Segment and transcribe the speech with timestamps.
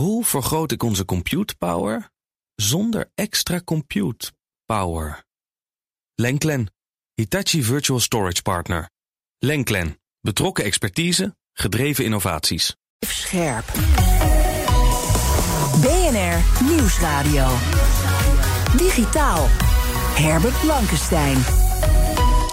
[0.00, 2.10] Hoe vergroot ik onze compute power
[2.54, 4.32] zonder extra compute
[4.64, 5.24] power?
[6.14, 6.72] Lenklen,
[7.14, 8.90] Hitachi Virtual Storage Partner.
[9.38, 12.76] Lenklen, betrokken expertise, gedreven innovaties.
[13.06, 13.66] Scherp.
[15.80, 17.46] BNR Nieuwsradio.
[18.76, 19.46] Digitaal.
[20.14, 21.59] Herbert Blankenstein.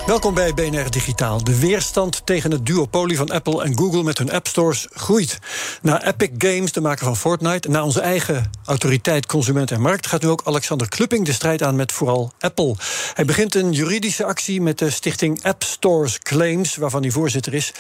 [0.08, 1.44] Welkom bij BNR Digitaal.
[1.44, 5.40] De weerstand tegen het duopolie van Apple en Google met hun app stores groeit.
[5.82, 10.22] Na Epic Games, de maker van Fortnite, na onze eigen autoriteit Consument en Markt, gaat
[10.22, 12.76] nu ook Alexander Klupping de strijd aan met vooral Apple.
[13.14, 17.74] Hij begint een juridische actie met de stichting App Stores Claims, waarvan hij voorzitter is,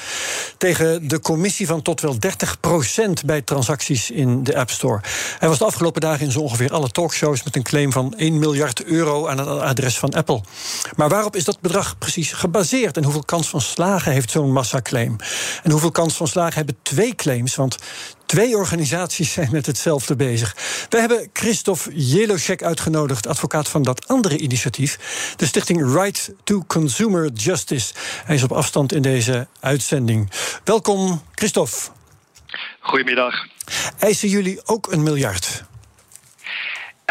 [0.57, 2.16] tegen de commissie van tot wel
[3.20, 5.02] 30% bij transacties in de App Store.
[5.40, 8.40] Hij was de afgelopen dagen in zo ongeveer alle talkshows met een claim van 1
[8.40, 10.41] miljard euro aan het adres van Apple.
[10.96, 12.16] Maar waarop is dat bedrag precies?
[12.23, 12.98] Gebaseerd?
[12.98, 15.16] En hoeveel kans van slagen heeft zo'n massaclaim?
[15.63, 17.55] En hoeveel kans van slagen hebben twee claims?
[17.55, 17.77] Want
[18.27, 20.55] Twee organisaties zijn met hetzelfde bezig.
[20.90, 24.99] We hebben Christophe Jelocek uitgenodigd, advocaat van dat andere initiatief,
[25.35, 27.93] de stichting Right to Consumer Justice.
[28.26, 30.31] Hij is op afstand in deze uitzending.
[30.63, 31.76] Welkom, Christophe.
[32.79, 33.34] Goedemiddag.
[33.99, 35.63] Eisen jullie ook een miljard?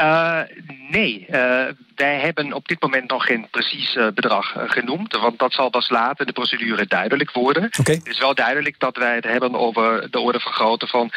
[0.01, 0.41] Uh,
[0.91, 5.17] nee, uh, wij hebben op dit moment nog geen precies uh, bedrag genoemd.
[5.17, 7.71] Want dat zal pas later de procedure duidelijk worden.
[7.79, 7.95] Okay.
[7.95, 11.13] Het is wel duidelijk dat wij het hebben over de orde van grootte van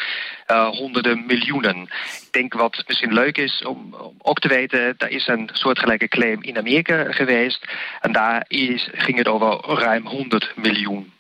[0.72, 1.82] honderden miljoenen.
[1.82, 4.96] Ik denk wat misschien leuk is om, om, ook te weten...
[4.98, 7.66] er is een soortgelijke claim in Amerika geweest.
[8.02, 11.12] En daar is, ging het over ruim 100 miljoen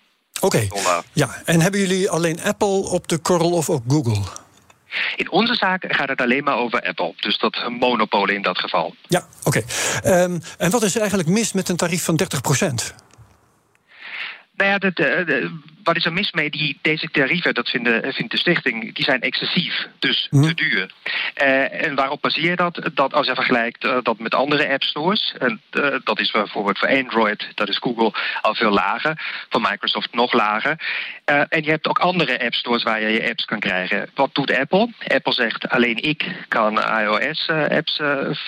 [0.41, 1.01] Oké, okay.
[1.13, 1.29] ja.
[1.45, 4.38] En hebben jullie alleen Apple op de korrel of ook Google?
[5.15, 7.13] In onze zaak gaat het alleen maar over Apple.
[7.15, 8.95] Dus dat monopolie in dat geval.
[9.07, 9.61] Ja, oké.
[10.05, 12.95] Um, en wat is er eigenlijk mis met een tarief van 30 procent?
[14.59, 16.49] Nou ja, de, de, de, wat is er mis mee?
[16.49, 19.87] Die, deze tarieven, dat vindt de, vindt de stichting, die zijn excessief.
[19.99, 20.47] Dus Mhm.
[20.47, 20.91] te duur.
[21.41, 22.89] Uh, en waarop baseer je dat?
[22.93, 25.33] Dat als je vergelijkt uh, dat met andere app stores.
[25.37, 29.45] En uh, dat is bijvoorbeeld voor Android, dat is Google al veel lager.
[29.49, 30.79] Voor Microsoft nog lager.
[31.25, 34.09] En je hebt ook andere app stores waar je je apps kan krijgen.
[34.15, 34.89] Wat doet Apple?
[35.07, 38.01] Apple zegt alleen ik kan iOS-apps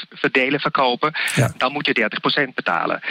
[0.10, 1.14] verdelen, verkopen.
[1.36, 1.54] Ja.
[1.58, 1.94] Dan moet je
[2.50, 3.02] 30% betalen.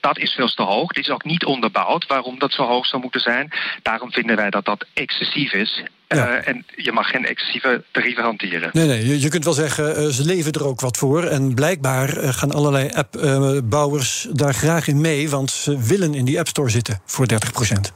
[0.00, 0.92] Dat is veel te hoog.
[0.92, 3.52] Dit is ook niet onderbouwd waarom dat zo hoog zou moeten zijn.
[3.82, 5.82] Daarom vinden wij dat dat excessief is.
[6.08, 6.16] Ja.
[6.16, 8.70] Uh, en je mag geen excessieve tarieven hanteren.
[8.72, 11.24] Nee, nee, je, je kunt wel zeggen, uh, ze leven er ook wat voor.
[11.24, 15.30] En blijkbaar uh, gaan allerlei appbouwers daar graag in mee...
[15.30, 17.92] want ze willen in die App Store zitten voor 30 procent.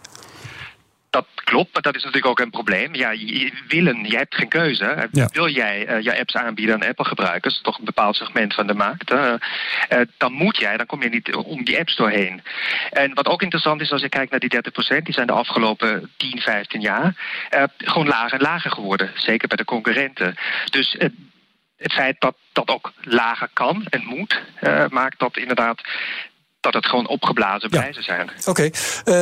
[1.13, 2.95] Dat klopt, maar dat is natuurlijk ook een probleem.
[2.95, 5.09] Ja, je, willen, je hebt geen keuze.
[5.11, 5.29] Ja.
[5.33, 9.13] Wil jij uh, je apps aanbieden aan Apple-gebruikers, toch een bepaald segment van de markt,
[9.13, 9.33] uh,
[9.91, 12.43] uh, dan moet jij, dan kom je niet om die App Store heen.
[12.91, 14.55] En wat ook interessant is, als je kijkt naar die
[14.99, 17.15] 30%, die zijn de afgelopen 10, 15 jaar
[17.79, 19.11] gewoon lager en lager geworden.
[19.15, 20.35] Zeker bij de concurrenten.
[20.71, 20.97] Dus
[21.77, 24.43] het feit dat dat ook lager kan en moet,
[24.89, 25.81] maakt dat inderdaad
[26.63, 28.15] dat het gewoon opgeblazen prijzen ja.
[28.15, 28.31] zijn.
[28.47, 28.73] Oké, okay.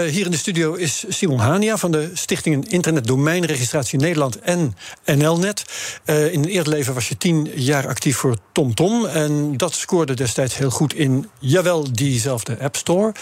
[0.05, 4.77] uh, hier in de studio is Simon Hania van de Stichting Internet Domeinregistratie Nederland en
[5.05, 5.65] NLNet.
[6.05, 8.75] Uh, in een eerder leven was je tien jaar actief voor TomTom.
[8.75, 13.13] Tom, en dat scoorde destijds heel goed in, jawel, diezelfde App Store.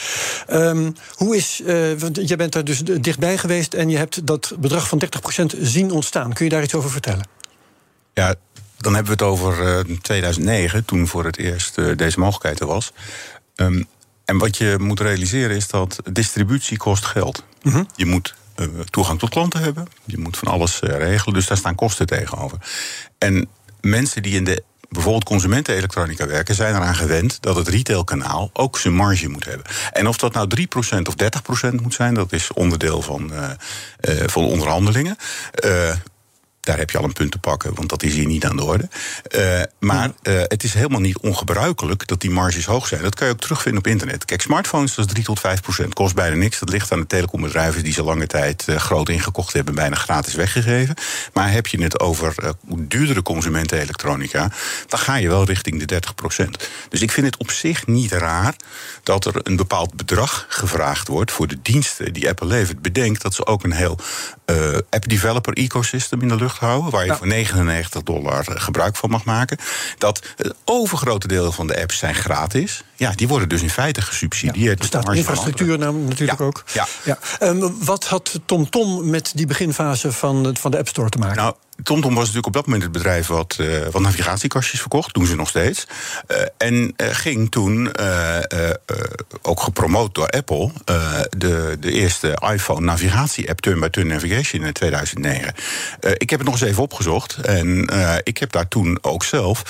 [0.50, 4.54] Um, hoe is, uh, want jij bent daar dus dichtbij geweest en je hebt dat
[4.58, 5.02] bedrag van
[5.54, 6.32] 30% zien ontstaan.
[6.32, 7.26] Kun je daar iets over vertellen?
[8.14, 8.34] Ja,
[8.78, 12.92] dan hebben we het over 2009, toen voor het eerst deze mogelijkheid er was.
[13.56, 13.86] Um,
[14.28, 17.44] en wat je moet realiseren is dat distributie kost geld.
[17.62, 17.86] Mm -hmm.
[17.96, 19.86] Je moet uh, toegang tot klanten hebben.
[20.04, 21.34] Je moet van alles uh, regelen.
[21.34, 22.58] Dus daar staan kosten tegenover.
[23.18, 23.48] En
[23.80, 28.94] mensen die in de bijvoorbeeld consumentenelektronica werken, zijn eraan gewend dat het retailkanaal ook zijn
[28.94, 29.66] marge moet hebben.
[29.92, 31.14] En of dat nou 3% of
[31.70, 33.50] 30% moet zijn, dat is onderdeel van, uh,
[34.26, 35.16] van onderhandelingen.
[36.68, 38.64] Daar heb je al een punt te pakken, want dat is hier niet aan de
[38.64, 38.88] orde.
[39.36, 43.02] Uh, maar uh, het is helemaal niet ongebruikelijk dat die marges hoog zijn.
[43.02, 44.24] Dat kan je ook terugvinden op internet.
[44.24, 45.94] Kijk, smartphones, dat is 3 tot 5 procent.
[45.94, 46.58] Kost bijna niks.
[46.58, 50.34] Dat ligt aan de telecombedrijven die ze lange tijd uh, groot ingekocht hebben, bijna gratis
[50.34, 50.94] weggegeven.
[51.32, 52.34] Maar heb je het over
[52.76, 54.52] duurdere consumentenelektronica,
[54.86, 56.68] dan ga je wel richting de 30 procent.
[56.88, 58.54] Dus ik vind het op zich niet raar
[59.02, 62.82] dat er een bepaald bedrag gevraagd wordt voor de diensten die Apple levert.
[62.82, 63.98] Bedenk dat ze ook een heel
[64.90, 69.58] app-developer ecosystem in de lucht houden, waar je voor 99 dollar gebruik van mag maken.
[69.98, 72.82] Dat het overgrote deel van de apps zijn gratis.
[72.98, 74.78] Ja, die worden dus in feite gesubsidieerd.
[74.78, 76.64] er staat infrastructuur nou, natuurlijk ook.
[76.72, 76.86] Ja.
[77.04, 77.18] Ja.
[77.40, 81.36] Um, wat had TomTom met die beginfase van, van de App Store te maken?
[81.36, 85.14] Nou, TomTom was natuurlijk op dat moment het bedrijf wat, uh, wat navigatiekastjes verkocht.
[85.14, 85.86] Doen ze nog steeds.
[86.28, 87.90] Uh, en uh, ging toen,
[89.42, 90.70] ook gepromoot door Apple,
[91.36, 95.54] de, de eerste iPhone navigatie-app Turn-by-Turn Navigation in 2009.
[96.00, 97.36] ik heb het nog eens even opgezocht.
[97.36, 97.88] En
[98.22, 99.62] ik heb daar toen ook zelf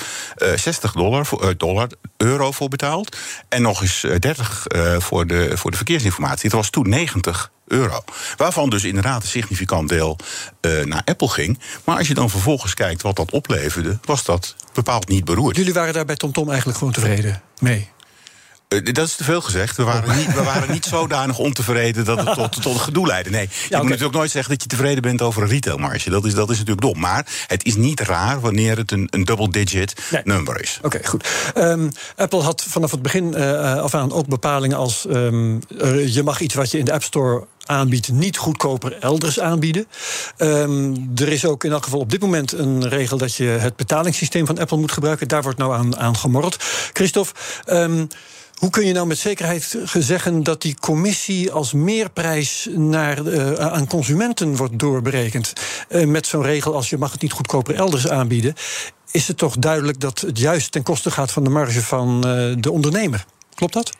[0.55, 1.87] 60 dollar, voor, dollar,
[2.23, 3.17] euro voor betaald.
[3.49, 4.65] En nog eens 30
[4.97, 6.43] voor, de, voor de verkeersinformatie.
[6.43, 8.03] Het was toen 90 euro.
[8.37, 10.17] Waarvan dus inderdaad een significant deel
[10.61, 11.59] uh, naar Apple ging.
[11.83, 15.55] Maar als je dan vervolgens kijkt wat dat opleverde, was dat bepaald niet beroerd.
[15.55, 17.89] Jullie waren daar bij TomTom eigenlijk gewoon tevreden mee?
[18.75, 19.77] Uh, dat is te veel gezegd.
[19.77, 23.29] We waren niet, we waren niet zodanig ontevreden dat het tot, tot een gedoe leidde.
[23.29, 23.79] Nee, je ja, okay.
[23.79, 26.09] moet natuurlijk nooit zeggen dat je tevreden bent over een retailmarge.
[26.09, 26.99] Dat is, dat is natuurlijk dom.
[26.99, 30.21] Maar het is niet raar wanneer het een, een double-digit nee.
[30.23, 30.77] number is.
[30.77, 31.27] Oké, okay, goed.
[31.55, 35.05] Um, Apple had vanaf het begin uh, af aan ook bepalingen als...
[35.09, 39.39] Um, uh, je mag iets wat je in de App Store aanbiedt, niet goedkoper elders
[39.39, 39.85] aanbieden.
[40.37, 43.75] Um, er is ook in elk geval op dit moment een regel dat je het
[43.75, 45.27] betalingssysteem van Apple moet gebruiken.
[45.27, 46.63] Daar wordt nou aan, aan gemorreld.
[46.93, 47.33] Christophe.
[48.59, 53.87] Hoe kun je nou met zekerheid zeggen dat die commissie als meerprijs naar, uh, aan
[53.87, 55.53] consumenten wordt doorberekend?
[55.89, 58.53] Uh, met zo'n regel als je mag het niet goedkoper elders aanbieden.
[59.11, 62.55] Is het toch duidelijk dat het juist ten koste gaat van de marge van uh,
[62.57, 63.25] de ondernemer?
[63.55, 63.91] Klopt dat?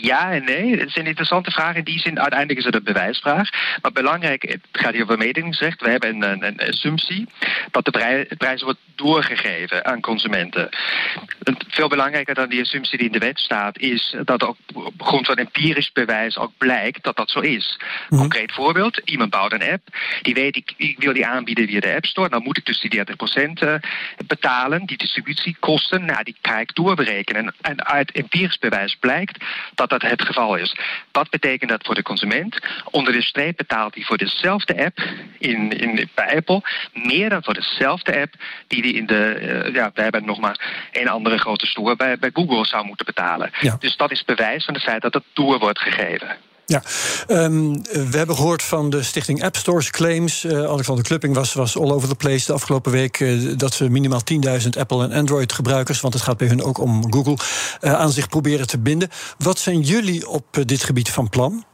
[0.00, 0.70] Ja en nee.
[0.70, 1.74] Het is een interessante vraag.
[1.74, 3.48] In die zin, uiteindelijk is het een bewijsvraag.
[3.82, 5.80] Maar belangrijk, het gaat hier over mededingingsrecht.
[5.80, 7.28] We hebben een, een, een assumptie
[7.70, 10.68] dat de prijs, prijs wordt doorgegeven aan consumenten.
[11.68, 15.26] Veel belangrijker dan die assumptie die in de wet staat, is dat ook op grond
[15.26, 17.78] van empirisch bewijs ook blijkt dat dat zo is.
[18.08, 18.18] Mm.
[18.18, 19.88] Concreet voorbeeld: iemand bouwt een app,
[20.22, 22.28] die weet ik, ik wil die aanbieden via de App Store.
[22.28, 23.06] Dan moet ik dus die 30%
[24.26, 24.86] betalen.
[24.86, 27.44] Die distributiekosten, nou, die ga ik doorberekenen.
[27.44, 29.27] En, en uit empirisch bewijs blijkt
[29.74, 30.76] dat dat het geval is.
[31.12, 32.58] Wat betekent dat voor de consument?
[32.90, 34.98] Onder de streep betaalt hij voor dezelfde app
[35.38, 38.34] in, in, bij Apple meer dan voor dezelfde app
[38.66, 39.38] die hij in de.
[39.40, 43.06] Uh, ja, we hebben nog maar een andere grote store bij, bij Google zou moeten
[43.06, 43.50] betalen.
[43.60, 43.76] Ja.
[43.78, 46.36] Dus dat is bewijs van het feit dat het door wordt gegeven.
[46.70, 46.82] Ja,
[47.28, 50.44] um, we hebben gehoord van de stichting App Stores Claims.
[50.44, 53.20] Uh, Alexander Klupping was, was all over the place de afgelopen week...
[53.20, 54.20] Uh, dat ze minimaal
[54.62, 56.00] 10.000 Apple en Android gebruikers...
[56.00, 57.36] want het gaat bij hun ook om Google,
[57.80, 59.08] uh, aan zich proberen te binden.
[59.38, 61.64] Wat zijn jullie op dit gebied van plan?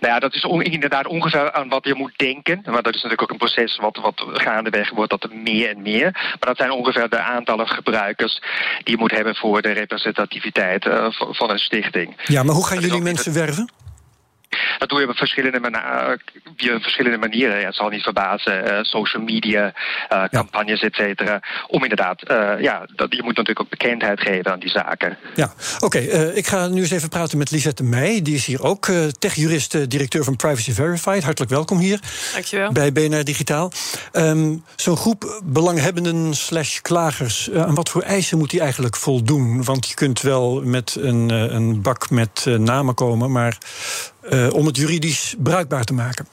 [0.00, 2.60] Nou ja, dat is on, inderdaad ongeveer aan wat je moet denken.
[2.64, 5.82] Maar dat is natuurlijk ook een proces wat, wat gaandeweg wordt dat er meer en
[5.82, 6.10] meer.
[6.12, 8.42] Maar dat zijn ongeveer de aantallen gebruikers
[8.82, 12.16] die je moet hebben voor de representativiteit uh, van een stichting.
[12.24, 13.83] Ja, maar hoe gaan jullie mensen werven?
[14.78, 15.60] Dat doe je op verschillende,
[16.56, 17.60] via verschillende manieren.
[17.60, 18.66] Ja, het zal niet verbazen.
[18.66, 19.74] Uh, social media,
[20.12, 21.42] uh, campagnes, et cetera.
[21.66, 25.18] Om inderdaad, uh, ja, dat, je moet natuurlijk ook bekendheid geven aan die zaken.
[25.34, 25.84] Ja, oké.
[25.84, 28.22] Okay, ik ga nu eens even praten met Lisette Meij.
[28.22, 28.86] Die is hier ook
[29.18, 31.22] techjurist, directeur van Privacy Verified.
[31.24, 32.00] Hartelijk welkom hier.
[32.32, 32.72] Dankjewel.
[32.72, 33.72] Bij BNR Digitaal.
[34.12, 39.64] Um, Zo'n groep belanghebbenden slash klagers, aan wat voor eisen moet die eigenlijk voldoen?
[39.64, 43.58] Want je kunt wel met een, een bak met namen komen, maar
[44.32, 46.26] uh, om het juridisch bruikbaar te maken?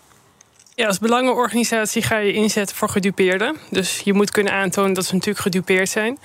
[0.75, 3.55] Ja, als belangenorganisatie ga je inzetten voor gedupeerden.
[3.69, 6.17] Dus je moet kunnen aantonen dat ze natuurlijk gedupeerd zijn.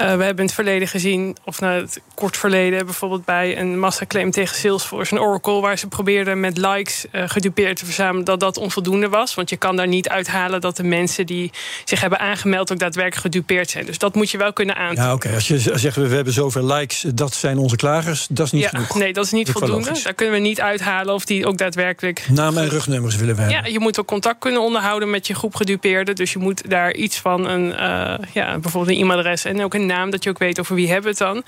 [0.00, 3.78] Uh, we hebben in het verleden gezien, of nou het kort verleden, bijvoorbeeld bij een
[3.78, 8.40] massaclaim tegen Salesforce en Oracle, waar ze probeerden met likes uh, gedupeerd te verzamelen, dat
[8.40, 9.34] dat onvoldoende was.
[9.34, 11.50] Want je kan daar niet uithalen dat de mensen die
[11.84, 13.86] zich hebben aangemeld ook daadwerkelijk gedupeerd zijn.
[13.86, 15.02] Dus dat moet je wel kunnen aantonen.
[15.02, 15.26] Ja, oké.
[15.26, 15.34] Okay.
[15.34, 18.68] Als je zegt we hebben zoveel likes, dat zijn onze klagers, dat is niet ja,
[18.68, 18.94] genoeg.
[18.94, 20.00] Nee, dat is niet voldoende.
[20.02, 22.26] Daar kunnen we niet uithalen of die ook daadwerkelijk.
[22.30, 23.62] Namen en rugnummers willen we hebben.
[23.62, 26.14] Ja, je moet ook contact kunnen onderhouden met je groep gedupeerden.
[26.14, 29.83] Dus je moet daar iets van een, uh, ja, bijvoorbeeld een e-mailadres en ook een
[29.86, 31.42] naam, dat je ook weet over wie hebben het dan.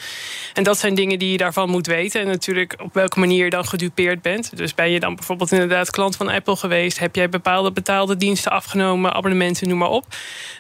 [0.55, 2.21] En dat zijn dingen die je daarvan moet weten.
[2.21, 4.57] En natuurlijk op welke manier je dan gedupeerd bent.
[4.57, 6.99] Dus ben je dan bijvoorbeeld inderdaad klant van Apple geweest?
[6.99, 10.05] Heb jij bepaalde betaalde diensten afgenomen, abonnementen, noem maar op.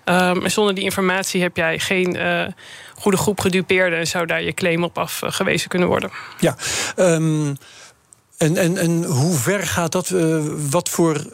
[0.04, 2.46] Um, en zonder die informatie heb jij geen uh,
[2.94, 6.10] goede groep gedupeerden en zou daar je claim op afgewezen kunnen worden.
[6.40, 6.56] Ja,
[6.96, 7.56] um,
[8.36, 10.10] en, en, en hoe ver gaat dat?
[10.10, 11.26] Uh, wat, voor,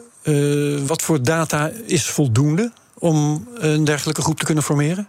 [0.85, 5.07] wat voor data is voldoende om een dergelijke groep te kunnen formeren?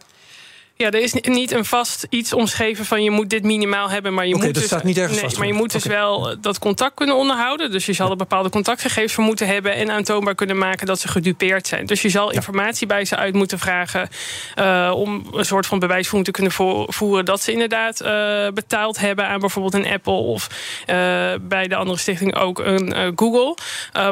[0.76, 4.26] Ja, er is niet een vast iets omschreven van je moet dit minimaal hebben, maar
[4.26, 5.38] je okay, moet dus, staat niet ergens nee, vast.
[5.38, 7.71] maar je moet dus wel dat contact kunnen onderhouden.
[7.71, 11.09] Dus je zal er bepaalde contactgegevens voor moeten hebben en aantoonbaar kunnen maken dat ze
[11.09, 11.87] gedupeerd zijn.
[11.87, 12.35] Dus je zal ja.
[12.35, 14.09] informatie bij ze uit moeten vragen
[14.59, 16.52] uh, om een soort van bewijsvoering te kunnen
[16.93, 18.09] voeren dat ze inderdaad uh,
[18.54, 20.97] betaald hebben aan bijvoorbeeld een Apple of uh,
[21.40, 23.57] bij de andere stichting ook een Google.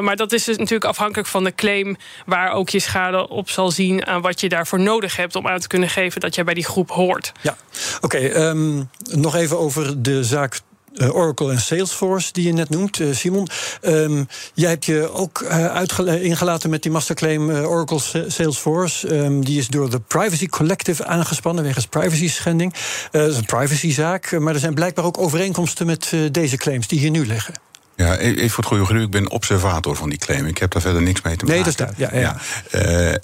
[0.01, 3.71] maar dat is dus natuurlijk afhankelijk van de claim waar ook je schade op zal
[3.71, 6.52] zien aan wat je daarvoor nodig hebt om aan te kunnen geven dat jij bij
[6.53, 7.31] die groep hoort.
[7.41, 7.55] Ja,
[8.01, 8.17] oké.
[8.17, 10.61] Ehm, nog even over de zaak
[10.93, 13.47] uh, Oracle en Salesforce, die je net noemt, uh, Simon.
[13.81, 19.15] Um, jij hebt je ook uh, ingelaten met die masterclaim Oracle Salesforce.
[19.15, 22.73] Um, die is door de Privacy Collective aangespannen wegens privacy schending.
[23.11, 27.11] dat is een privacyzaak, maar er zijn blijkbaar ook overeenkomsten met deze claims die hier
[27.11, 27.53] nu liggen.
[27.95, 30.45] Ja, even voor het goede gerucht, ik ben observator van die claim.
[30.45, 31.63] Ik heb daar verder niks mee te maken.
[31.63, 32.11] Nee, dat is daar.
[32.11, 32.37] Ja, ja.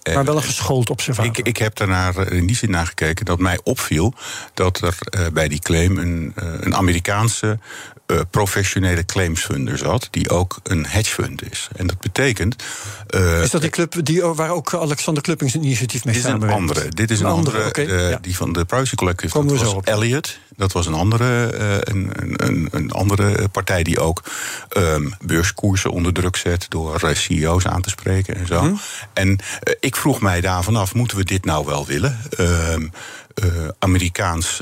[0.06, 1.38] Uh, maar wel een geschoold observator.
[1.38, 4.14] Ik, ik heb daarnaar in die zin naar gekeken dat mij opviel
[4.54, 7.60] dat er uh, bij die claim een, uh, een Amerikaanse
[8.12, 11.68] uh, professionele claimsfunder zat, die ook een hedge fund is.
[11.76, 12.64] En dat betekent.
[13.10, 16.56] Uh, is dat die club die, waar ook Alexander Kluppings initiatief mee samenwerkt?
[16.58, 16.90] Dit is een andere.
[16.90, 17.58] Dit is een, een andere.
[17.58, 18.18] andere okay, uh, ja.
[18.22, 19.34] Die van de Privacy Collective.
[19.34, 19.86] Komen dat was op.
[19.86, 20.40] Elliot.
[20.56, 24.24] Dat was een andere, een, een, een, andere partij die ook
[24.78, 28.60] um, beurskoersen onder druk zet door CEO's aan te spreken en zo.
[28.60, 28.74] Hm?
[29.14, 29.40] En
[29.80, 32.18] ik vroeg mij daarvan af: moeten we dit nou wel willen?
[32.40, 32.76] Uh,
[33.80, 34.62] Amerikaans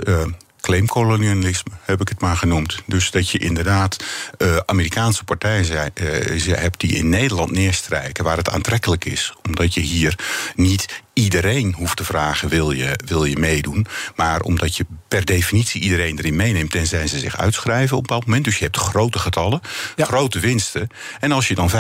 [0.68, 2.82] claimkolonialisme, heb ik het maar genoemd.
[2.86, 4.04] Dus dat je inderdaad
[4.38, 9.34] uh, Amerikaanse partijen zei, uh, hebt die in Nederland neerstrijken, waar het aantrekkelijk is.
[9.46, 10.20] Omdat je hier
[10.56, 13.88] niet iedereen hoeft te vragen: wil je, wil je meedoen?
[14.16, 18.26] Maar omdat je per definitie iedereen erin meeneemt, tenzij ze zich uitschrijven op een bepaald
[18.26, 18.46] moment.
[18.46, 19.62] Dus je hebt grote getallen,
[19.96, 20.06] ja.
[20.06, 20.88] grote winsten.
[21.20, 21.74] En als je dan 25%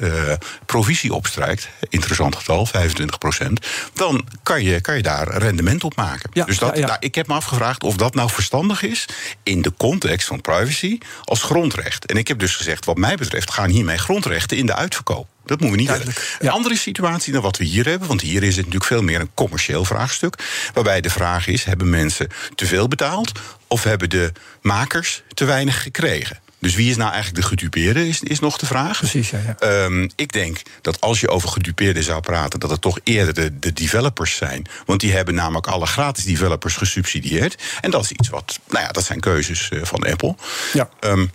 [0.00, 0.32] uh,
[0.66, 3.46] provisie opstrijkt, interessant getal, 25%,
[3.94, 6.30] dan kan je, kan je daar rendement op maken.
[6.32, 9.08] Ja, dus dat, ja, nou, ik heb me afgevraagd of dat nou verstandig is
[9.42, 12.06] in de context van privacy als grondrecht.
[12.06, 15.32] En ik heb dus gezegd: wat mij betreft gaan hiermee grondrechten in de uitverkoop.
[15.44, 16.36] Dat moeten we niet Duidelijk.
[16.38, 19.20] Een andere situatie dan wat we hier hebben, want hier is het natuurlijk veel meer
[19.20, 20.34] een commercieel vraagstuk.
[20.74, 23.32] Waarbij de vraag is: hebben mensen te veel betaald
[23.68, 24.32] of hebben de
[24.62, 26.42] makers te weinig gekregen?
[26.64, 28.98] Dus wie is nou eigenlijk de gedupeerde, is, is nog de vraag.
[28.98, 29.38] Precies, ja.
[29.58, 29.84] ja.
[29.84, 32.60] Um, ik denk dat als je over gedupeerden zou praten...
[32.60, 34.66] dat het toch eerder de, de, developers zijn.
[34.86, 37.62] Want die hebben namelijk alle gratis developers gesubsidieerd.
[37.80, 38.58] En dat is iets wat...
[38.68, 40.34] Nou ja, dat zijn keuzes uh, van Apple.
[40.72, 40.88] Ja.
[41.00, 41.30] Um,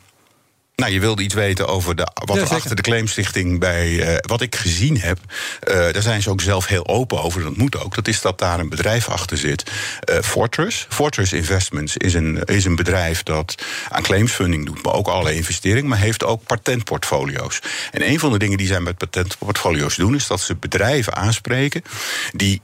[0.79, 4.17] nou, je wilde iets weten over de, wat ja, er achter de claimstichting bij uh,
[4.17, 5.19] wat ik gezien heb.
[5.67, 7.43] Uh, daar zijn ze ook zelf heel open over.
[7.43, 7.95] Dat moet ook.
[7.95, 9.71] Dat is dat daar een bedrijf achter zit.
[10.09, 10.85] Uh, Fortress.
[10.89, 13.55] Fortress Investments is een, is een bedrijf dat
[13.89, 17.59] aan claimsfunding doet, maar ook alle investeringen, maar heeft ook patentportfolio's.
[17.91, 21.83] En een van de dingen die zij met patentportfolio's doen, is dat ze bedrijven aanspreken
[22.31, 22.61] die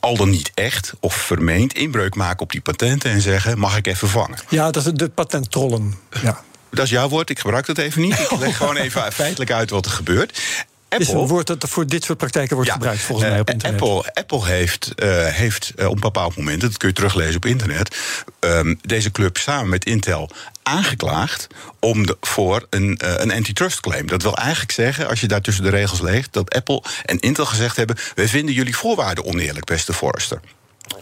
[0.00, 3.86] al dan niet echt of vermeend inbreuk maken op die patenten en zeggen: mag ik
[3.86, 4.38] even vangen?
[4.48, 5.94] Ja, dat is de patenttrollen.
[6.22, 6.42] Ja.
[6.70, 8.18] Dat is jouw woord, ik gebruik dat even niet.
[8.18, 10.40] Ik leg gewoon even feitelijk uit wat er gebeurt.
[10.88, 13.50] Apple, is een woord dat voor dit soort praktijken wordt ja, gebruikt, volgens mij op
[13.50, 13.80] internet.
[13.80, 17.46] Apple, Apple heeft, uh, heeft uh, op een bepaald moment, dat kun je teruglezen op
[17.46, 17.96] internet,
[18.40, 20.30] um, deze club samen met Intel
[20.62, 21.46] aangeklaagd
[21.80, 24.06] om de, voor een, uh, een antitrust claim.
[24.06, 27.46] Dat wil eigenlijk zeggen, als je daar tussen de regels leegt, dat Apple en Intel
[27.46, 30.40] gezegd hebben: wij vinden jullie voorwaarden oneerlijk, beste Forrester.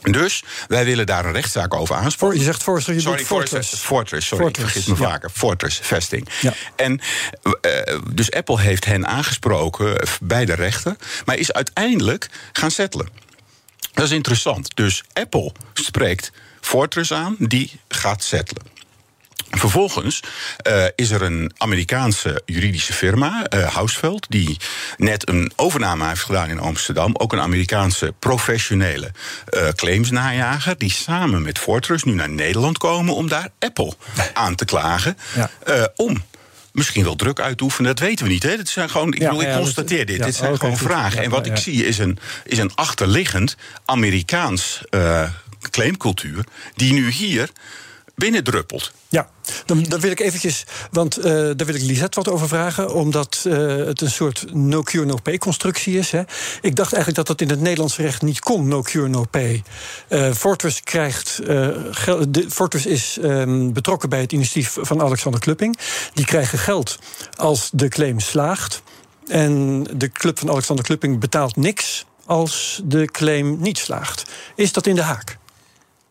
[0.03, 2.39] Dus wij willen daar een rechtszaak over aansporen.
[2.39, 3.75] Je zegt Fortress, je sorry, Fortress.
[3.75, 5.11] Fortress, sorry, Fortress, ik vergis me ja.
[5.11, 5.31] vaker.
[5.31, 6.29] Fortress, vesting.
[6.41, 6.55] Ja.
[6.77, 7.01] En
[7.43, 13.09] uh, dus Apple heeft hen aangesproken bij de rechter, maar is uiteindelijk gaan settelen.
[13.93, 14.77] Dat is interessant.
[14.77, 18.63] Dus Apple spreekt Fortress aan, die gaat settelen.
[19.51, 20.21] Vervolgens
[20.69, 24.57] uh, is er een Amerikaanse juridische firma, uh, Houseveld, die
[24.97, 27.17] net een overname heeft gedaan in Amsterdam.
[27.17, 29.11] Ook een Amerikaanse professionele
[29.51, 33.93] uh, claimsnajager, die samen met Fortress nu naar Nederland komen om daar Apple
[34.35, 35.17] aan te klagen.
[35.35, 35.51] Ja.
[35.97, 36.25] om
[36.73, 38.43] misschien wel druk uitoefenen, dat weten we niet.
[38.43, 38.57] Hè?
[38.57, 40.23] Dat zijn gewoon, ik, ja, bedoel, ik ja, constateer dit.
[40.23, 41.23] dit zijn okay, gewoon vragen.
[41.23, 44.81] en wat ik zie is een, is een achterliggend Amerikaans
[45.71, 47.51] claimcultuur, die nu hier
[48.17, 48.93] binnendruppelt.
[49.09, 49.29] Ja,
[49.65, 53.45] dan, dan wil ik eventjes, want uh, daar wil ik Lisette wat over vragen, omdat
[53.47, 56.11] uh, het een soort no-cure, no-pay constructie is.
[56.11, 56.23] Hè.
[56.61, 59.63] Ik dacht eigenlijk dat dat in het Nederlandse recht niet kon, no-cure, no-pay.
[60.09, 65.79] Uh, Fortress, krijgt, de, Fortress is um, betrokken bij het initiatief van Alexander Klupping.
[66.15, 66.99] Die krijgen geld
[67.37, 68.83] als de claim slaagt.
[69.27, 74.31] En de club van Alexander Klupping betaalt niks als de claim niet slaagt.
[74.55, 75.39] Is dat in de haak?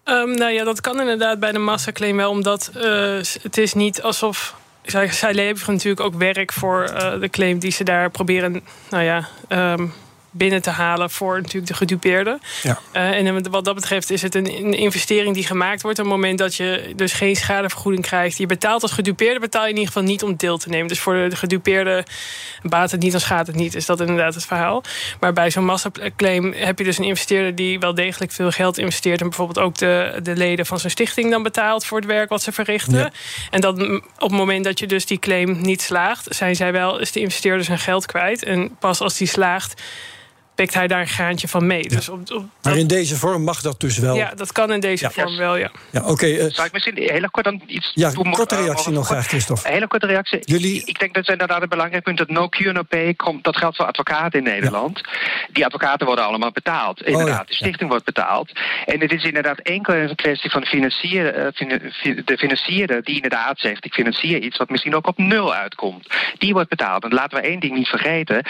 [0.05, 4.01] Um, nou ja, dat kan inderdaad bij de massaclaim wel, omdat uh, het is niet
[4.01, 4.55] alsof.
[4.83, 9.03] Zij, zij leveren natuurlijk ook werk voor uh, de claim die ze daar proberen, nou
[9.03, 9.27] ja,
[9.73, 9.93] um,
[10.37, 12.39] binnen te halen voor natuurlijk de gedupeerden.
[12.63, 12.79] Ja.
[12.93, 15.99] Uh, en wat dat betreft is het een, een, investering die gemaakt wordt.
[15.99, 18.37] Op het moment dat je dus geen schadevergoeding krijgt.
[18.37, 20.87] Je betaalt als gedupeerde, betaal je in ieder geval niet om deel te nemen.
[20.87, 22.03] Dus voor de, de gedupeerde
[22.61, 23.75] baat het niet, dan schaadt het niet.
[23.75, 24.83] Is dat inderdaad het verhaal.
[25.19, 29.21] Maar bij zo'n massaclaim heb je dus een investeerder die wel degelijk veel geld investeert.
[29.21, 32.41] En bijvoorbeeld ook de, de leden van zijn stichting dan betaalt voor het werk wat
[32.41, 32.97] ze verrichten.
[32.97, 33.11] Ja.
[33.49, 36.99] En dat op het moment dat je dus die claim niet slaagt, zijn zij wel,
[36.99, 38.43] is de investeerder zijn geld kwijt.
[38.43, 39.81] En pas als die slaagt
[40.55, 41.89] pikt hij daar een graantje van mee.
[41.89, 44.15] Dus op, op, maar in deze vorm mag dat dus wel?
[44.15, 45.71] Ja, dat kan in deze vorm wel, ja.
[45.91, 46.11] ja oké.
[46.11, 49.27] Okay, uh, Zou ik misschien heel kort dan iets Ja, doen, korte reactie nog graag,
[49.27, 49.67] Christophe.
[49.67, 50.39] Een hele korte reactie.
[50.41, 50.85] Jullie...
[50.85, 52.17] Ik denk dat inderdaad een belangrijk punt...
[52.17, 55.01] dat no cure no pay, komt, dat geldt voor advocaten in Nederland.
[55.51, 57.01] Die advocaten worden allemaal betaald.
[57.01, 58.51] Oh, inderdaad, de stichting wordt betaald.
[58.85, 61.53] En het is inderdaad enkel een kwestie van financieren,
[62.25, 63.85] de financier die inderdaad zegt...
[63.85, 66.07] ik financier iets wat misschien ook op nul uitkomt.
[66.37, 67.03] Die wordt betaald.
[67.03, 68.43] En laten we één ding niet vergeten.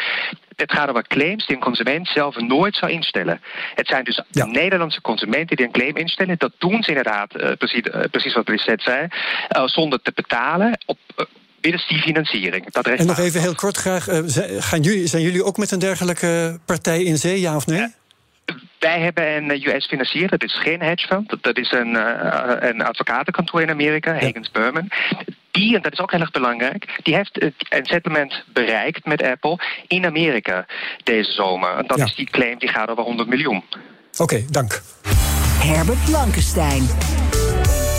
[0.55, 3.41] Het gaat over claims die een consument zelf nooit zou instellen.
[3.75, 6.35] Het zijn dus Nederlandse consumenten die een claim instellen.
[6.37, 9.07] Dat doen ze inderdaad, uh, precies, uh, precies wat Lisette zei,
[9.57, 10.79] uh, zonder te betalen.
[10.85, 10.97] Op,
[11.61, 12.71] middels die financiering.
[12.71, 14.05] Dat en nog even heel kort graag.
[14.59, 17.79] gaan jullie, zijn jullie ook met een dergelijke partij in zee, ja of nee?
[17.79, 17.91] Ja.
[18.79, 21.35] Wij hebben een US financier, dat is geen hedge fund.
[21.41, 21.95] Dat is een,
[22.67, 24.13] een advocatenkantoor in Amerika.
[24.13, 24.89] Hagens Berman
[25.55, 29.59] die, en dat is ook heel erg belangrijk, die heeft een settlement bereikt met Apple
[29.87, 30.65] in Amerika
[31.03, 31.77] deze zomer.
[31.77, 33.63] En dat is die claim die gaat over 100 miljoen.
[34.17, 34.81] Oké, dank.
[35.59, 36.87] Herbert Blankenstein.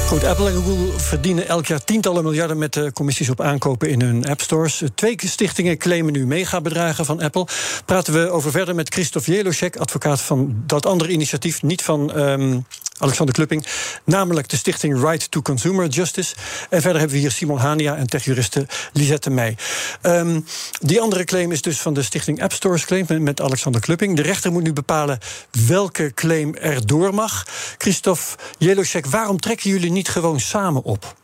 [0.06, 4.00] Goed, Apple en Google verdienen elk jaar tientallen miljarden met de commissies op aankopen in
[4.00, 4.82] hun app stores.
[4.94, 7.46] Twee stichtingen claimen nu megabedragen van Apple.
[7.84, 12.66] Praten we over verder met Christophe Jelosek, advocaat van dat andere initiatief, niet van um,
[12.98, 13.66] Alexander Klupping,
[14.04, 16.34] namelijk de stichting Right to Consumer Justice.
[16.70, 19.56] En verder hebben we hier Simon Hania en techjuriste Lisette Meij.
[20.02, 20.44] Um,
[20.80, 24.16] die andere claim is dus van de stichting App Stores Claim met Alexander Klupping.
[24.16, 25.18] De rechter moet nu bepalen
[25.66, 27.46] welke claim er door mag.
[27.78, 31.14] Christophe Jelosek, waarom trekken jullie niet gewoon samen op?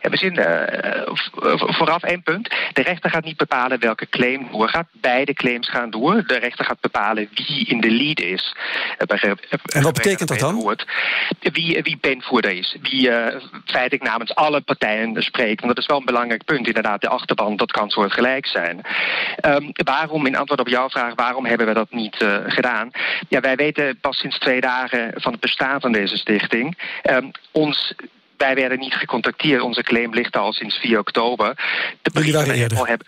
[0.00, 1.14] We zien uh,
[1.56, 2.48] vooraf één punt.
[2.72, 4.86] De rechter gaat niet bepalen welke claim doorgaat.
[4.92, 6.26] Beide claims gaan door.
[6.26, 8.54] De rechter gaat bepalen wie in de lead is.
[8.98, 9.30] Eh,
[9.74, 10.76] en wat betekent dat dan?
[11.40, 12.76] Wie, wie penvoerder is.
[12.82, 13.26] Wie uh,
[13.64, 15.60] feitelijk namens alle partijen spreekt.
[15.60, 16.66] Want dat is wel een belangrijk punt.
[16.66, 18.80] Inderdaad, de achterban, dat kan soortgelijk zijn.
[19.46, 22.90] Um, waarom, in antwoord op jouw vraag, waarom hebben we dat niet uh, gedaan?
[23.28, 26.78] Ja, wij weten pas sinds twee dagen van het bestaan van deze stichting.
[27.02, 27.94] Um, ons
[28.38, 29.62] wij werden niet gecontacteerd.
[29.62, 31.54] Onze claim ligt al sinds 4 oktober.
[32.02, 32.86] De Jullie waren eerder?
[32.86, 33.06] Hebben,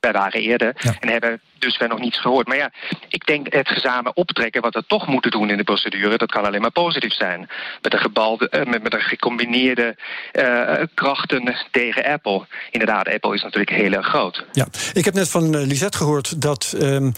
[0.00, 2.46] wij waren eerder en hebben dus wij nog niets gehoord.
[2.46, 2.70] Maar ja,
[3.08, 6.16] ik denk het gezamen optrekken wat we toch moeten doen in de procedure...
[6.16, 7.48] dat kan alleen maar positief zijn.
[7.82, 9.96] Met een, gebalde, uh, met, met een gecombineerde
[10.32, 12.46] uh, krachten tegen Apple.
[12.70, 14.44] Inderdaad, Apple is natuurlijk heel erg groot.
[14.52, 17.12] Ja, ik heb net van uh, Lisette gehoord dat um,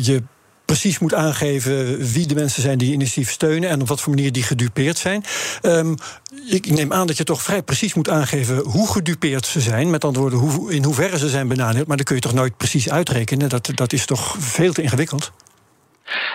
[0.00, 0.22] je
[0.66, 4.32] precies moet aangeven wie de mensen zijn die initiatief steunen en op wat voor manier
[4.32, 5.24] die gedupeerd zijn.
[5.62, 5.96] Um,
[6.50, 9.90] ik neem aan dat je toch vrij precies moet aangeven hoe gedupeerd ze zijn.
[9.90, 11.86] Met andere woorden, hoe, in hoeverre ze zijn benadeeld.
[11.86, 13.48] Maar dan kun je toch nooit precies uitrekenen.
[13.48, 15.32] Dat, dat is toch veel te ingewikkeld?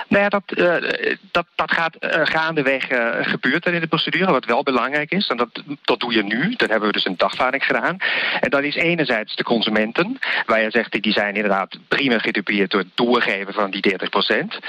[0.07, 0.91] Nou ja, dat, uh,
[1.31, 4.31] dat, dat gaat uh, gaandeweg uh, gebeuren in de procedure.
[4.31, 6.55] Wat wel belangrijk is, en dat, dat doe je nu.
[6.55, 7.97] Dan hebben we dus een dagvaarding gedaan.
[8.39, 10.19] En dat is enerzijds de consumenten.
[10.45, 14.60] Waar je zegt, die zijn inderdaad prima gedupeerd door het doorgeven van die 30 procent.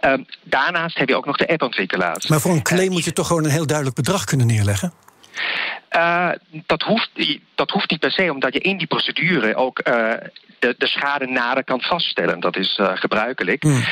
[0.00, 2.26] Ehm, daarnaast heb je ook nog de appontwikkelaars.
[2.26, 4.92] Maar voor een claim moet je toch gewoon een heel duidelijk bedrag kunnen neerleggen?
[5.96, 6.30] Uh,
[6.66, 7.10] dat, hoeft,
[7.54, 10.12] dat hoeft niet per se, omdat je in die procedure ook uh,
[10.58, 12.40] de, de schade nader kan vaststellen.
[12.40, 13.62] Dat is uh, gebruikelijk.
[13.62, 13.84] Mm.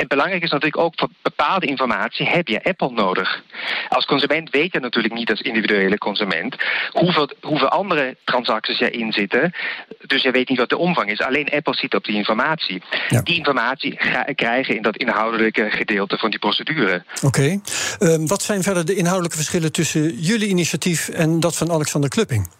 [0.00, 3.42] En belangrijk is natuurlijk ook voor bepaalde informatie heb je Apple nodig.
[3.88, 6.56] Als consument weet je natuurlijk niet als individuele consument
[6.90, 9.52] hoeveel, hoeveel andere transacties erin zitten.
[10.06, 11.20] Dus je weet niet wat de omvang is.
[11.20, 12.82] Alleen Apple ziet op die informatie.
[13.22, 13.98] Die informatie
[14.34, 17.04] krijgen in dat inhoudelijke gedeelte van die procedure.
[17.22, 17.60] Oké.
[17.98, 18.26] Okay.
[18.26, 22.59] wat zijn verder de inhoudelijke verschillen tussen jullie initiatief en dat van Alexander Klupping?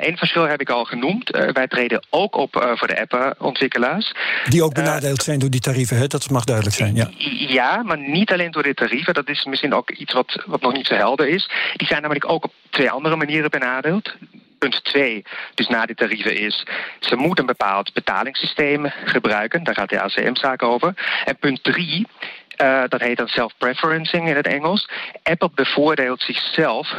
[0.00, 1.36] Eén verschil heb ik al genoemd.
[1.36, 4.14] Uh, wij treden ook op uh, voor de appontwikkelaars.
[4.48, 6.06] Die ook benadeeld zijn door die tarieven, hè?
[6.06, 6.94] dat mag duidelijk zijn.
[6.94, 7.10] Ja.
[7.48, 9.14] ja, maar niet alleen door de tarieven.
[9.14, 11.50] Dat is misschien ook iets wat, wat nog niet zo helder is.
[11.76, 14.14] Die zijn namelijk ook op twee andere manieren benadeeld.
[14.58, 15.22] Punt 2,
[15.54, 16.66] dus na die tarieven, is...
[17.00, 19.64] ze moeten een bepaald betalingssysteem gebruiken.
[19.64, 20.94] Daar gaat de ACM-zaak over.
[21.24, 22.06] En punt 3...
[22.62, 24.88] Uh, dat heet dan self-preferencing in het Engels.
[25.22, 26.94] Apple bevoordeelt zichzelf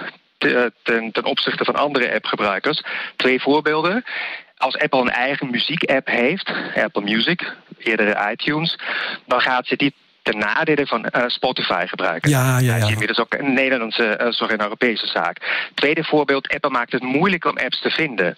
[0.84, 2.84] ten, ten opzichte van andere appgebruikers.
[3.15, 4.03] Twee voorbeelden.
[4.58, 8.79] Als Apple een eigen muziek-app heeft, Apple Music, eerder iTunes,
[9.25, 12.29] dan gaat ze die ten nadele van uh, Spotify gebruiken.
[12.29, 12.73] Ja, ja, ja.
[12.73, 15.67] Dat is inmiddels ook een Nederlandse, uh, sorry, een Europese zaak.
[15.73, 18.36] Tweede voorbeeld, Apple maakt het moeilijk om apps te vinden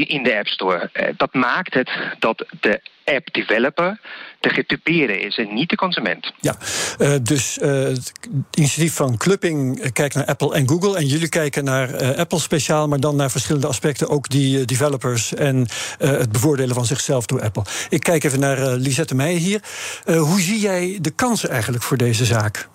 [0.00, 0.90] in de App Store.
[0.92, 4.00] Uh, dat maakt het dat de app developer
[4.40, 6.32] de getypeerde is en niet de consument.
[6.40, 6.56] Ja,
[6.98, 8.12] uh, dus uh, het
[8.54, 10.96] initiatief van Clubbing kijkt naar Apple en Google.
[10.96, 14.08] En jullie kijken naar Apple speciaal, maar dan naar verschillende aspecten.
[14.08, 15.66] Ook die developers en
[15.98, 17.62] het bevoordelen van zichzelf door Apple.
[17.88, 19.60] Ik kijk even naar Lisette Meijer hier.
[20.18, 22.68] hoe zie jij de kansen eigenlijk voor deze zaak?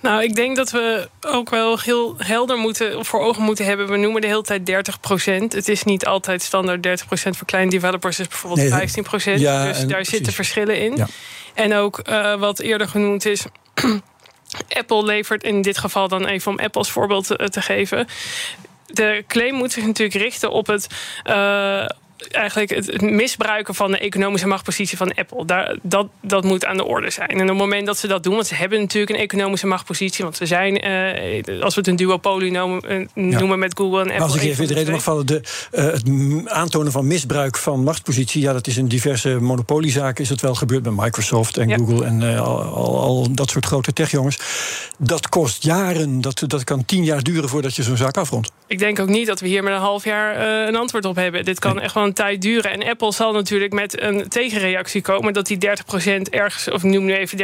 [0.00, 3.88] Nou, ik denk dat we ook wel heel helder moeten voor ogen moeten hebben.
[3.88, 4.70] We noemen de hele tijd
[5.50, 9.04] 30% Het is niet altijd standaard 30% voor kleine developers is bijvoorbeeld Nee, 15
[9.38, 10.08] ja, Dus daar precies.
[10.08, 10.96] zitten verschillen in.
[10.96, 11.06] Ja.
[11.54, 13.44] En ook eh, wat eerder genoemd is.
[14.80, 18.06] Apple levert in dit geval dan even om Apple als voorbeeld te, te geven.
[18.86, 20.86] De claim moet zich natuurlijk richten op het.
[21.22, 21.84] eh,
[22.28, 25.44] Eigenlijk het misbruiken van de economische machtpositie van Apple.
[25.44, 27.28] Daar, dat, dat moet aan de orde zijn.
[27.28, 30.24] En op het moment dat ze dat doen, want ze hebben natuurlijk een economische machtpositie.
[30.24, 34.02] Want ze zijn, eh, als we het een duopolie noemen, eh, noemen met Google en
[34.02, 34.18] Apple.
[34.18, 36.02] Maar als ik even de reden mag vallen, de, eh, het
[36.48, 40.82] aantonen van misbruik van machtspositie, ja, dat is in diverse monopoliezaken is het wel gebeurd
[40.82, 41.76] bij Microsoft en Ja.
[41.76, 44.38] Google en al, al, al dat soort grote techjongens.
[44.98, 48.52] Dat kost jaren, dat, dat kan tien jaar duren voordat je zo'n zaak afrondt.
[48.66, 51.44] Ik denk ook niet dat we hier met een half jaar een antwoord op hebben.
[51.44, 52.70] Dit kan echt wel een tijd duren.
[52.70, 57.04] En Apple zal natuurlijk met een tegenreactie komen dat die 30% ergens, of ik noem
[57.04, 57.38] nu even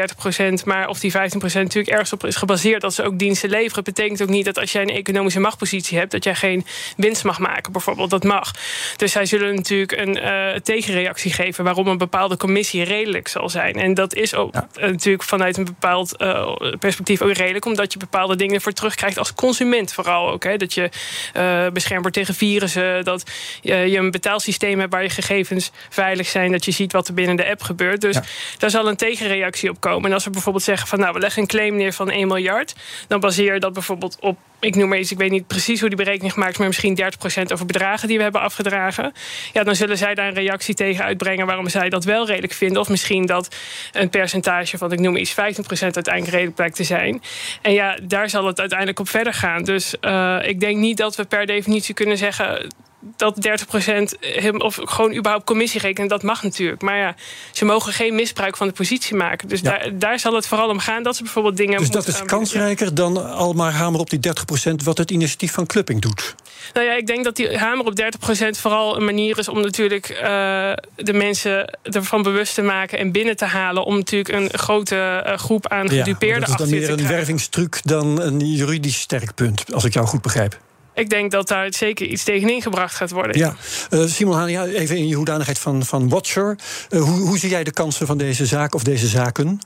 [0.63, 3.85] 30%, maar of die 15% natuurlijk ergens op is gebaseerd dat ze ook diensten leveren.
[3.85, 7.39] betekent ook niet dat als jij een economische machtpositie hebt, dat jij geen winst mag
[7.39, 8.11] maken, bijvoorbeeld.
[8.11, 8.53] Dat mag.
[8.97, 13.75] Dus zij zullen natuurlijk een eh, tegenreactie geven waarom een bepaalde commissie redelijk zal zijn.
[13.75, 14.69] En dat is ook Ja.
[14.75, 19.19] eh, natuurlijk vanuit een bepaald eh, perspectief ook redelijk, omdat je bepaalde dingen voor terugkrijgt
[19.19, 20.45] als consument vooral ook.
[20.45, 20.57] Hè.
[20.57, 20.91] Dat je
[21.33, 23.31] eh, beschermd wordt tegen virussen, dat
[23.63, 27.37] je een betaalsysteem hebt waar je gegevens veilig zijn, dat je ziet wat er binnen
[27.37, 28.01] de app gebeurt.
[28.01, 28.23] Dus Ja.
[28.59, 30.09] daar zal een tegenreactie op komen.
[30.09, 32.75] En als we bijvoorbeeld zeggen van nou, we leggen een claim neer van 1 miljard,
[33.09, 35.89] dan baseer je dat bijvoorbeeld op ik noem maar iets, ik weet niet precies hoe
[35.89, 39.13] die berekening gemaakt is, maar misschien 30% over bedragen die we hebben afgedragen.
[39.53, 42.81] Ja, dan zullen zij daar een reactie tegen uitbrengen waarom zij dat wel redelijk vinden.
[42.81, 43.55] Of misschien dat
[43.93, 47.23] een percentage van, ik noem iets, 15% uiteindelijk redelijk blijkt te zijn.
[47.63, 49.63] En ja, daar zal het uiteindelijk op verder gaan.
[49.65, 52.75] Dus eh, ik denk niet dat we per definitie kunnen zeggen
[53.17, 56.83] dat 30% hem- of gewoon überhaupt commissie rekenen, dat mag natuurlijk.
[56.83, 57.15] Maar ja,
[57.53, 59.49] ze mogen geen misbruik van de positie maken.
[59.49, 59.71] Dus Ja.
[59.71, 61.79] daar, daar zal het vooral om gaan dat ze bijvoorbeeld dingen.
[61.79, 65.67] Dus dat is kansrijker dan al maar hamer op die 30% wat het initiatief van
[65.67, 66.35] Clupping doet.
[66.75, 70.09] Nou ja, ik denk dat die hamer op 30% vooral een manier is om natuurlijk
[70.09, 73.85] eh, de mensen ervan bewust te maken en binnen te halen.
[73.85, 76.91] Om natuurlijk een grote eh, groep aan Ja, maar gedupeerden dat is dan meer te
[76.91, 77.17] een krijgen.
[77.17, 80.59] wervingstruc dan een juridisch sterk punt, als ik jou goed begrijp.
[80.97, 83.39] Ik denk dat daar zeker iets tegen ingebracht gaat worden.
[83.39, 83.55] Ja,
[83.91, 86.57] Eh, Simon Haan, ja, even in je hoedanigheid van, van watcher.
[86.89, 89.61] Eh, hoe, hoe zie jij de kansen van deze zaak of deze zaken?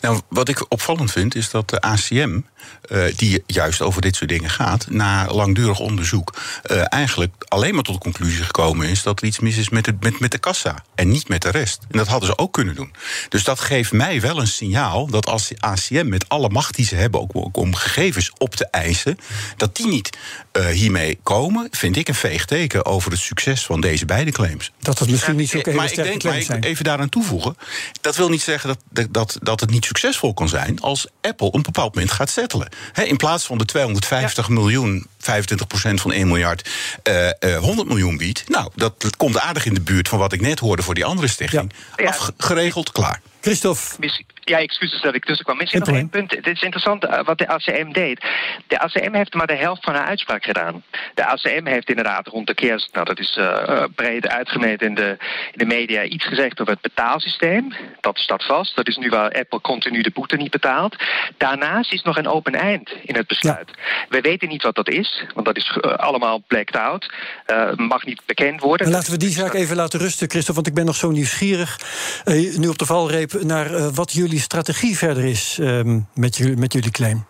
[0.00, 2.40] Nou, wat ik opvallend vind is dat de ACM,
[2.88, 7.82] eh, die juist over dit soort dingen gaat, na langdurig onderzoek, eh, eigenlijk alleen maar
[7.82, 10.38] tot de conclusie gekomen is dat er iets mis is met, het, met, met de
[10.38, 11.78] kassa en niet met de rest.
[11.90, 12.92] En dat hadden ze ook kunnen doen.
[13.28, 16.86] Dus dat geeft mij wel een signaal dat als de ACM met alle macht die
[16.86, 19.18] ze hebben, ook, ook om gegevens op te eisen,
[19.56, 20.18] dat die niet
[20.52, 24.72] eh, hiermee komen, vind ik een veeg teken over het succes van deze beide claims.
[24.80, 27.56] Dat het misschien niet zo hele maar ik denk, maar ik even daaraan toevoegen.
[28.00, 31.48] Dat wil niet zeggen dat, dat- dat, dat het niet succesvol kan zijn als Apple
[31.52, 32.68] een bepaald moment gaat settelen.
[33.04, 36.68] In plaats van de 250 miljoen, 25% van 1 miljard,
[37.02, 38.48] eh, eh, 100 miljoen biedt.
[38.48, 41.04] Nou, dat, dat komt aardig in de buurt van wat ik net hoorde voor die
[41.04, 41.72] andere stichting.
[41.96, 42.08] Ja.
[42.08, 43.20] Afgeregeld, klaar.
[43.40, 44.10] Christophe,
[44.44, 45.56] Ja, excuses dat ik tussenkwam.
[45.56, 46.30] Misschien nog één punt.
[46.30, 48.24] Het is interessant eh, wat de ACM deed.
[48.66, 50.82] De ACM heeft maar de helft van haar uitspraak gedaan.
[51.14, 54.94] De ACM heeft inderdaad rond de kerst, nou dat is eh, eh, breed uitgemeten in
[54.94, 55.16] de,
[55.52, 57.74] in de media, iets gezegd over het betaalsysteem.
[58.00, 58.76] Dat staat vast.
[58.76, 60.96] Dat is nu waar Apple continu de boete niet betaalt.
[61.36, 63.70] Daarnaast is nog een open eind in het besluit.
[64.08, 67.12] We weten niet wat dat is, want dat is eh, allemaal blacked out.
[67.46, 68.86] Eh, mag niet bekend worden.
[68.86, 71.80] En laten we die zaak even laten rusten, Christophe, want ik ben nog zo nieuwsgierig.
[72.24, 76.72] eh, nu op de valreep naar wat jullie strategie verder is ehm, met, jullie, met
[76.72, 77.26] jullie claim.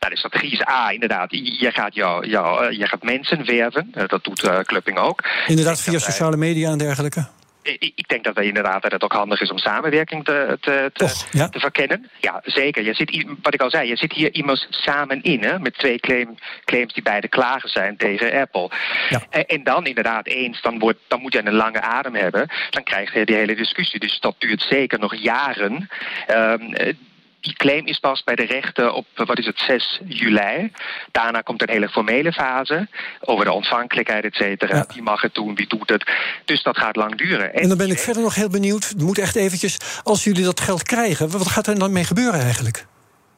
[0.00, 1.30] Nou, de strategie is A, inderdaad.
[1.30, 3.94] Je gaat, jou, jou, je gaat mensen werven.
[4.06, 5.24] Dat doet eh, Clubbing ook.
[5.46, 7.28] Inderdaad, via sociale media en dergelijke.
[7.62, 11.04] Ik, denk dat wij inderdaad dat het ook handig is om samenwerking te, te, te,
[11.04, 11.48] Toch, ja?
[11.48, 12.10] te verkennen.
[12.20, 12.82] Ja, zeker.
[12.82, 15.98] Je zit, wat ik al zei, je zit hier immers samen in, hè, met twee
[15.98, 18.70] claim, claims die beide klagen zijn tegen Apple.
[19.08, 19.22] Ja.
[19.30, 22.48] En, en dan inderdaad eens, dan, wordt, dan moet je een lange adem hebben.
[22.70, 24.00] Dan krijg je die hele discussie.
[24.00, 25.88] Dus dat duurt zeker nog jaren.
[26.26, 26.94] Ehm, eh,
[27.40, 30.72] die claim is pas bij de rechten op, eh, wat is het, 6 juli.
[31.10, 32.88] Daarna komt een hele formele fase
[33.20, 34.76] over de ontvankelijkheid, et cetera.
[34.76, 34.86] Ja.
[34.92, 36.10] Wie mag het doen, wie doet het.
[36.44, 37.54] Dus dat gaat lang duren.
[37.54, 38.88] En dan ben ik verder nog heel benieuwd.
[38.88, 42.40] Het moet echt eventjes, als jullie dat geld krijgen, wat gaat er dan mee gebeuren
[42.40, 42.88] eigenlijk?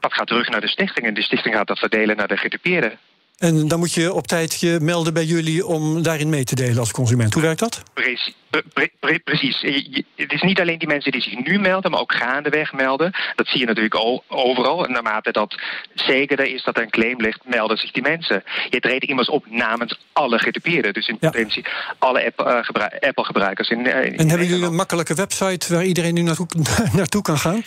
[0.02, 1.06] dat gaat terug naar de stichting.
[1.06, 2.98] En de stichting gaat dat verdelen naar de gedupeerden.
[3.38, 6.78] En dan moet je op tijd je melden bij jullie om daarin mee te delen
[6.78, 7.32] als consument.
[7.34, 7.82] Hoe werkt dat?
[7.94, 9.60] Precie- pre- pre- pre- precies.
[9.60, 13.10] Je- Het is niet alleen die mensen die zich nu melden, maar ook gaandeweg melden.
[13.36, 14.86] Dat zie je natuurlijk o- overal.
[14.86, 15.54] En naarmate dat
[15.94, 18.42] zekerder is dat er een claim ligt, melden zich die mensen.
[18.70, 20.92] Je treedt immers op namens alle gedupeerden.
[20.92, 21.30] Dus in Ja.
[21.30, 21.64] potentie
[21.98, 26.14] alle eh, gebru- Apple-gebruikers in, eh, in En hebben jullie een makkelijke website waar iedereen
[26.14, 26.46] nu naartoe,
[26.92, 27.62] naartoe kan gaan?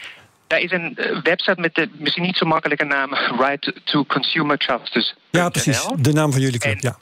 [0.48, 4.58] Daar is een eh, website met de misschien niet zo makkelijke naam Right to Consumer
[4.58, 5.14] Justice.
[5.30, 5.88] Ja, precies.
[5.98, 6.98] De naam van jullie club, En- ja.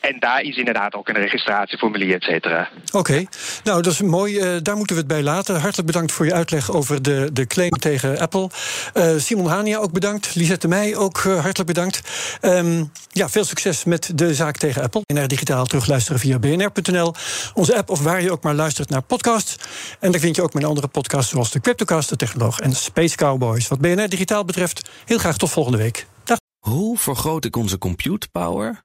[0.00, 2.68] En daar is inderdaad ook een registratieformulier, et cetera.
[2.92, 3.24] Oké,
[3.64, 4.38] nou dat is mooi.
[4.38, 5.60] Eh, daar moeten we het bij laten.
[5.60, 8.50] Hartelijk bedankt voor je uitleg over de, de claim tegen Apple.
[8.92, 10.34] Eh, Simon Hania ook bedankt.
[10.34, 12.00] Lisette Meij ook eh, hartelijk bedankt.
[12.40, 15.00] Ehm, ja, veel succes met de zaak tegen Apple.
[15.06, 17.14] BNR Digitaal terugluisteren via bnr.nl.
[17.54, 19.56] Onze app of waar je ook maar luistert naar podcasts.
[20.00, 23.16] En daar vind je ook mijn andere podcasts zoals de Cryptocast, de Technoloog en Space
[23.16, 23.68] Cowboys.
[23.68, 26.06] Wat BNR Digitaal betreft, heel graag tot volgende week.
[26.24, 26.38] Dag.
[26.58, 28.84] Hoe vergroot ik onze compute power